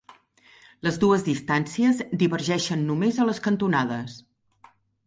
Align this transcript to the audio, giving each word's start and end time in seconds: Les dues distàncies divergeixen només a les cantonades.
Les 0.87 0.97
dues 1.03 1.25
distàncies 1.27 2.01
divergeixen 2.25 2.85
només 2.89 3.21
a 3.27 3.31
les 3.31 3.45
cantonades. 3.51 4.19